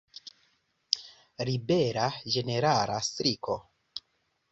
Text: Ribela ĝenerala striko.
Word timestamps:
Ribela 1.49 2.05
ĝenerala 2.37 2.97
striko. 3.09 3.59